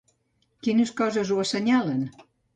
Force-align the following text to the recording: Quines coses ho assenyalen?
Quines 0.67 0.93
coses 1.03 1.35
ho 1.35 1.39
assenyalen? 1.45 2.03